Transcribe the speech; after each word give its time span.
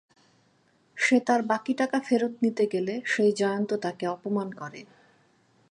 সে 0.97 1.17
তার 1.19 1.41
বাকি 1.41 1.73
টাকা 1.73 1.97
ফেরত 1.99 2.33
নিতে 2.41 2.63
গেলে 2.65 2.93
সেই 3.05 3.31
জয়ন্ত 3.31 3.71
তাকে 3.75 4.05
অপমান 4.07 4.49
করে। 4.51 4.81